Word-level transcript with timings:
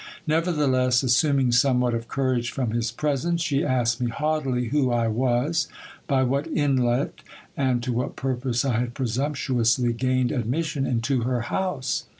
Nevertheless, 0.25 1.03
assum 1.03 1.39
ing 1.39 1.51
somewhat 1.51 1.93
of 1.93 2.07
courage 2.07 2.49
from 2.49 2.71
his 2.71 2.91
presence, 2.91 3.39
she 3.39 3.63
asked 3.63 4.01
me 4.01 4.09
haughtily 4.09 4.69
who 4.69 4.89
I 4.89 5.07
was, 5.07 5.67
by 6.07 6.23
what 6.23 6.47
inlet 6.47 7.21
and 7.55 7.83
to 7.83 7.93
what 7.93 8.15
purpose 8.15 8.65
I 8.65 8.79
had 8.79 8.95
presumptuously 8.95 9.93
gained 9.93 10.31
admission 10.31 10.87
into 10.87 11.21
her 11.21 11.41
house. 11.41 12.07